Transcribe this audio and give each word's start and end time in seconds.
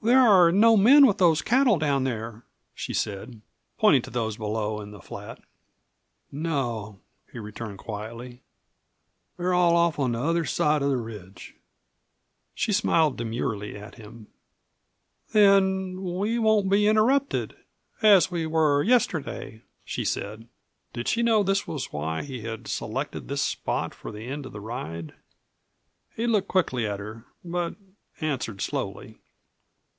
"There 0.00 0.20
are 0.22 0.52
no 0.52 0.76
men 0.76 1.08
with 1.08 1.18
those 1.18 1.42
cattle 1.42 1.76
down 1.76 2.04
there," 2.04 2.44
she 2.72 2.94
said, 2.94 3.42
pointing 3.78 4.00
to 4.02 4.10
those 4.10 4.36
below 4.36 4.80
in 4.80 4.92
the 4.92 5.00
flat. 5.02 5.42
"No," 6.30 7.00
he 7.32 7.40
returned 7.40 7.78
quietly; 7.78 8.40
"they're 9.36 9.52
all 9.52 9.76
off 9.76 9.98
on 9.98 10.12
the 10.12 10.20
other 10.20 10.44
side 10.44 10.82
of 10.82 10.88
the 10.88 10.96
ridge." 10.96 11.56
She 12.54 12.72
smiled 12.72 13.16
demurely 13.16 13.76
at 13.76 13.96
him. 13.96 14.28
"Then 15.32 16.00
we 16.04 16.38
won't 16.38 16.70
be 16.70 16.86
interrupted 16.86 17.56
as 18.00 18.30
we 18.30 18.46
were 18.46 18.84
yesterday," 18.84 19.62
she 19.84 20.04
said. 20.04 20.46
Did 20.92 21.08
she 21.08 21.24
know 21.24 21.42
that 21.42 21.50
this 21.50 21.66
was 21.66 21.92
why 21.92 22.22
he 22.22 22.42
had 22.42 22.68
selected 22.68 23.26
this 23.26 23.42
spot 23.42 23.94
for 23.96 24.12
the 24.12 24.28
end 24.28 24.46
of 24.46 24.52
the 24.52 24.60
ride? 24.60 25.14
He 26.14 26.28
looked 26.28 26.48
quickly 26.48 26.86
at 26.86 27.00
her, 27.00 27.26
but 27.44 27.74
answered 28.20 28.60
slowly. 28.62 29.18